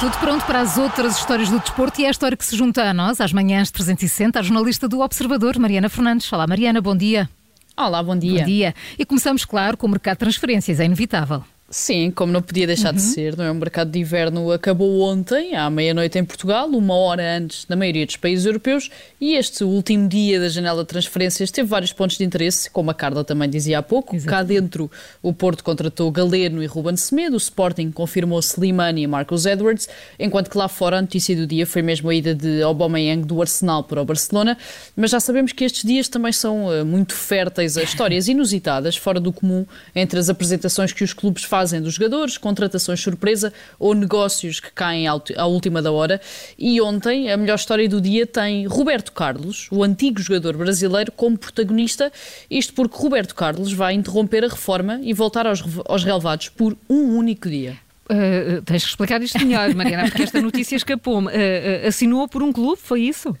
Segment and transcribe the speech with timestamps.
[0.00, 2.82] Tudo pronto para as outras histórias do desporto e é a história que se junta
[2.82, 6.32] a nós, às manhãs 360, a jornalista do Observador, Mariana Fernandes.
[6.32, 7.28] Olá, Mariana, bom dia.
[7.76, 8.40] Olá, bom dia.
[8.40, 8.74] Bom dia.
[8.98, 11.44] E começamos, claro, com o mercado de transferências, é inevitável.
[11.74, 12.96] Sim, como não podia deixar uhum.
[12.96, 13.50] de ser, não é?
[13.50, 18.04] O mercado de inverno acabou ontem, à meia-noite em Portugal, uma hora antes na maioria
[18.04, 22.24] dos países europeus, e este último dia da janela de transferências teve vários pontos de
[22.24, 24.14] interesse, como a Carla também dizia há pouco.
[24.14, 24.48] Exatamente.
[24.48, 24.90] Cá dentro,
[25.22, 30.50] o Porto contratou Galeno e Ruben Semedo, o Sporting confirmou Slimani e Marcos Edwards, enquanto
[30.50, 33.82] que lá fora a notícia do dia foi mesmo a ida de Aubameyang do Arsenal
[33.82, 34.58] para o Barcelona,
[34.94, 39.18] mas já sabemos que estes dias também são uh, muito férteis a histórias inusitadas, fora
[39.18, 39.64] do comum,
[39.96, 44.72] entre as apresentações que os clubes fazem fazem dos jogadores, contratações surpresa ou negócios que
[44.72, 46.20] caem à última da hora.
[46.58, 51.38] E ontem a melhor história do dia tem Roberto Carlos, o antigo jogador brasileiro, como
[51.38, 52.10] protagonista.
[52.50, 57.16] Isto porque Roberto Carlos vai interromper a reforma e voltar aos, aos relevados por um
[57.16, 57.76] único dia.
[58.10, 61.28] Uh, tens que explicar isto melhor, Mariana, porque esta notícia escapou-me.
[61.28, 63.36] Uh, uh, assinou por um clube, foi isso?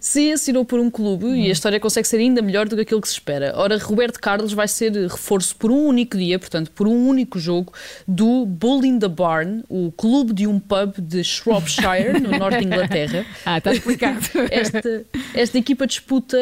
[0.00, 3.00] Sim, assinou por um clube e a história consegue ser ainda melhor do que aquilo
[3.00, 3.52] que se espera.
[3.56, 7.72] Ora, Roberto Carlos vai ser reforço por um único dia, portanto, por um único jogo,
[8.06, 12.64] do Bull in the Barn, o clube de um pub de Shropshire, no norte de
[12.64, 13.26] Inglaterra.
[13.44, 14.20] Ah, está explicado.
[14.50, 16.36] Esta, esta equipa disputa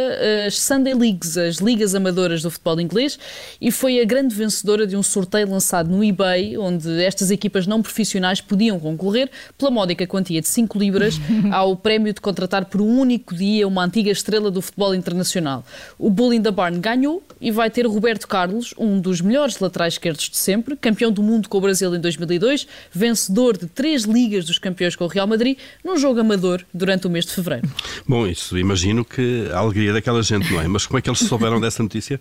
[0.47, 3.19] as Sunday Leagues, as ligas amadoras do futebol inglês,
[3.61, 7.83] e foi a grande vencedora de um sorteio lançado no eBay, onde estas equipas não
[7.83, 11.21] profissionais podiam concorrer pela módica quantia de 5 libras
[11.53, 15.64] ao prémio de contratar por um único dia uma antiga estrela do futebol internacional.
[15.98, 20.28] O Bullying da Barn ganhou e vai ter Roberto Carlos, um dos melhores laterais esquerdos
[20.28, 24.59] de sempre, campeão do mundo com o Brasil em 2002, vencedor de três ligas dos
[24.59, 27.69] campeões com o Real Madrid, num jogo amador durante o mês de fevereiro.
[28.06, 30.69] Bom, isso imagino que a alegria daquela gente, não é?
[30.69, 32.20] Mas como é que eles souberam dessa notícia?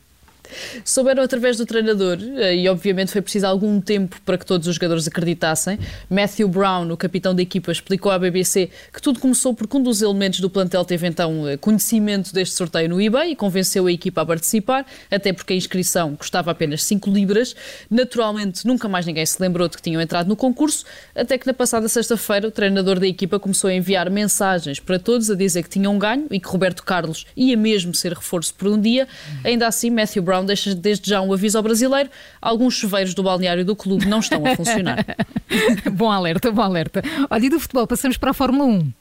[0.84, 4.76] Souberam através do treinador eh, e, obviamente, foi preciso algum tempo para que todos os
[4.76, 5.78] jogadores acreditassem.
[6.10, 10.02] Matthew Brown, o capitão da equipa, explicou à BBC que tudo começou porque um dos
[10.02, 14.22] elementos do plantel teve então eh, conhecimento deste sorteio no eBay e convenceu a equipa
[14.22, 17.56] a participar, até porque a inscrição custava apenas 5 libras.
[17.90, 20.86] Naturalmente, nunca mais ninguém se lembrou de que tinham entrado no concurso,
[21.16, 25.30] até que na passada sexta-feira o treinador da equipa começou a enviar mensagens para todos
[25.30, 28.80] a dizer que tinham ganho e que Roberto Carlos ia mesmo ser reforço por um
[28.80, 29.08] dia.
[29.44, 32.10] Ainda assim, Matthew Brown deixa desde já um aviso ao brasileiro:
[32.42, 35.06] alguns chuveiros do balneário do clube não estão a funcionar.
[35.94, 37.02] bom alerta, bom alerta.
[37.30, 38.94] Olha, e do futebol, passamos para a Fórmula 1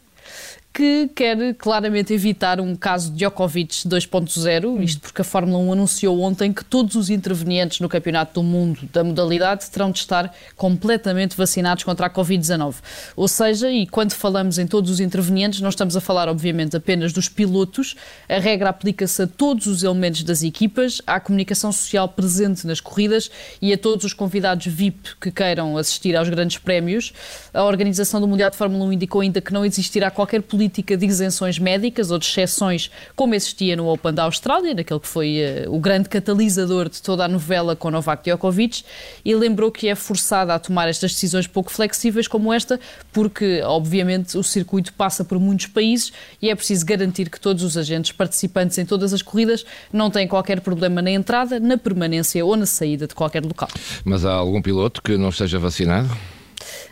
[0.81, 4.83] que quer claramente evitar um caso de Djokovic 2.0, hum.
[4.83, 8.89] isto porque a Fórmula 1 anunciou ontem que todos os intervenientes no Campeonato do Mundo
[8.91, 12.77] da modalidade terão de estar completamente vacinados contra a Covid-19.
[13.15, 17.13] Ou seja, e quando falamos em todos os intervenientes, não estamos a falar, obviamente, apenas
[17.13, 17.95] dos pilotos,
[18.27, 23.31] a regra aplica-se a todos os elementos das equipas, à comunicação social presente nas corridas
[23.61, 27.13] e a todos os convidados VIP que queiram assistir aos grandes prémios.
[27.53, 30.97] A organização do Mundial de Fórmula 1 indicou ainda que não existirá qualquer política política
[30.97, 35.39] de isenções médicas ou de exceções, como existia no Open da Austrália, naquele que foi
[35.67, 38.85] uh, o grande catalisador de toda a novela com Novak Djokovic,
[39.25, 42.79] e lembrou que é forçada a tomar estas decisões pouco flexíveis como esta,
[43.13, 47.77] porque, obviamente, o circuito passa por muitos países e é preciso garantir que todos os
[47.77, 52.57] agentes participantes em todas as corridas não têm qualquer problema na entrada, na permanência ou
[52.57, 53.69] na saída de qualquer local.
[54.05, 56.09] Mas há algum piloto que não esteja vacinado?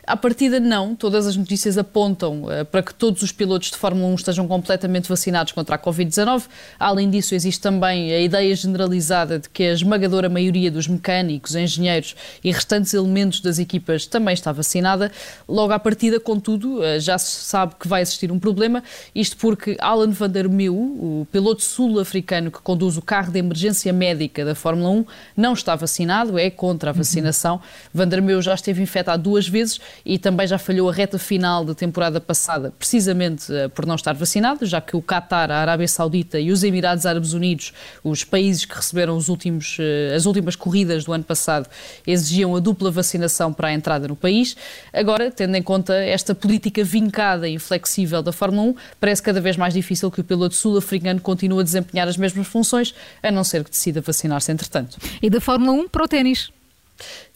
[0.08, 0.96] À partida, não.
[0.96, 5.06] Todas as notícias apontam uh, para que todos os pilotos de Fórmula 1 estejam completamente
[5.06, 6.44] vacinados contra a Covid-19.
[6.78, 12.16] Além disso, existe também a ideia generalizada de que a esmagadora maioria dos mecânicos, engenheiros
[12.42, 15.12] e restantes elementos das equipas também está vacinada.
[15.46, 18.82] Logo à partida, contudo, uh, já se sabe que vai existir um problema,
[19.14, 23.92] isto porque Alan van der Meeu, o piloto sul-africano que conduz o carro de emergência
[23.92, 25.04] médica da Fórmula 1,
[25.36, 27.56] não está vacinado, é contra a vacinação.
[27.56, 27.60] Uhum.
[27.92, 31.64] Van der Meeu já esteve infectado duas vezes e também já falhou a reta final
[31.64, 35.88] da temporada passada, precisamente uh, por não estar vacinado, já que o Qatar, a Arábia
[35.88, 37.72] Saudita e os Emirados Árabes Unidos,
[38.02, 41.68] os países que receberam os últimos, uh, as últimas corridas do ano passado,
[42.06, 44.56] exigiam a dupla vacinação para a entrada no país.
[44.92, 49.56] Agora, tendo em conta esta política vincada e inflexível da Fórmula 1, parece cada vez
[49.56, 53.64] mais difícil que o piloto sul-africano continue a desempenhar as mesmas funções, a não ser
[53.64, 54.98] que decida vacinar-se entretanto.
[55.22, 56.50] E da Fórmula 1 para o ténis.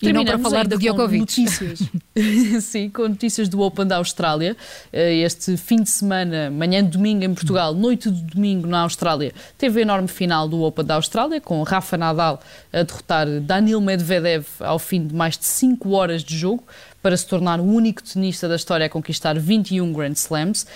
[0.00, 1.20] E não para falar de Djokovic.
[1.20, 1.80] Notícias.
[2.62, 4.56] Sim, com notícias do Open da Austrália.
[4.92, 9.32] Eh, este fim de semana, manhã de domingo em Portugal, noite de domingo na Austrália,
[9.56, 12.42] teve a enorme final do Open da Austrália, com Rafa Nadal
[12.72, 16.64] a derrotar Danil Medvedev ao fim de mais de 5 horas de jogo,
[17.00, 20.66] para se tornar o único tenista da história a conquistar 21 Grand Slams.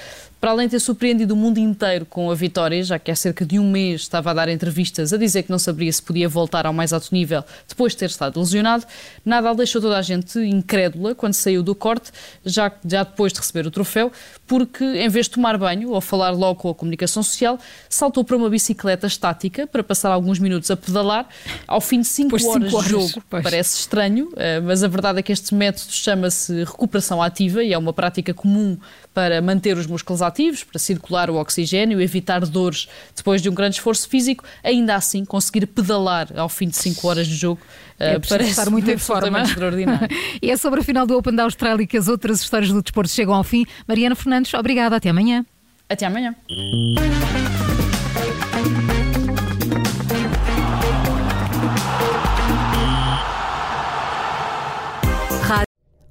[0.46, 3.44] Para além de ter surpreendido o mundo inteiro com a vitória, já que há cerca
[3.44, 6.66] de um mês estava a dar entrevistas a dizer que não sabia se podia voltar
[6.66, 8.86] ao mais alto nível depois de ter estado lesionado,
[9.24, 12.12] Nadal deixou toda a gente incrédula quando saiu do corte,
[12.44, 14.12] já, já depois de receber o troféu,
[14.46, 17.58] porque em vez de tomar banho ou falar logo com a comunicação social,
[17.88, 21.26] saltou para uma bicicleta estática para passar alguns minutos a pedalar.
[21.66, 23.42] Ao fim de 5 horas, horas, de jogo, pois.
[23.42, 27.78] parece estranho, eh, mas a verdade é que este método chama-se recuperação ativa e é
[27.78, 28.78] uma prática comum
[29.12, 33.76] para manter os músculos ativos, para circular o oxigênio, evitar dores depois de um grande
[33.76, 37.60] esforço físico, ainda assim conseguir pedalar ao fim de 5 horas de jogo
[37.98, 39.42] é parece estar muito em forma.
[39.42, 40.08] extraordinário.
[40.42, 43.10] e é sobre a final do Open da Austrália que as outras histórias do desporto
[43.10, 43.64] chegam ao fim.
[43.88, 44.96] Mariana Fernandes, obrigada.
[44.96, 45.44] Até amanhã.
[45.88, 46.34] Até amanhã.